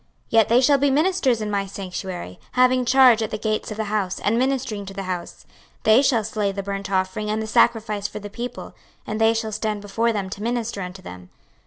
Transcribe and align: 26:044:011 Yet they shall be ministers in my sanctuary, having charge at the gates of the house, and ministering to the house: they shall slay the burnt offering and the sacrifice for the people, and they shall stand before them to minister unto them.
26:044:011 0.01 0.07
Yet 0.31 0.49
they 0.49 0.61
shall 0.61 0.77
be 0.79 0.89
ministers 0.89 1.41
in 1.41 1.51
my 1.51 1.65
sanctuary, 1.67 2.39
having 2.53 2.85
charge 2.85 3.21
at 3.21 3.29
the 3.29 3.37
gates 3.37 3.69
of 3.69 3.77
the 3.77 3.83
house, 3.83 4.17
and 4.17 4.35
ministering 4.35 4.83
to 4.87 4.95
the 4.95 5.03
house: 5.03 5.45
they 5.83 6.01
shall 6.01 6.23
slay 6.23 6.51
the 6.51 6.63
burnt 6.63 6.89
offering 6.89 7.29
and 7.29 7.39
the 7.39 7.45
sacrifice 7.45 8.07
for 8.07 8.17
the 8.17 8.27
people, 8.27 8.73
and 9.05 9.21
they 9.21 9.35
shall 9.35 9.51
stand 9.51 9.79
before 9.79 10.11
them 10.11 10.27
to 10.31 10.41
minister 10.41 10.81
unto 10.81 11.03
them. 11.03 11.29